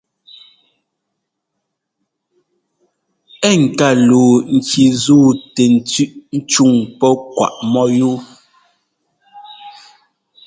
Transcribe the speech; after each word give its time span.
Ɛ́ 3.49 3.53
ŋká 3.63 3.87
luu 4.07 4.31
ŋki 4.55 4.83
zúu 5.03 5.27
tɛ 5.55 5.63
tsʉ́ꞌ 5.89 6.39
cúŋ 6.51 6.73
pɔ́ 6.99 7.11
kwaꞌ 7.33 7.57
mɔ́yúu. 7.73 8.17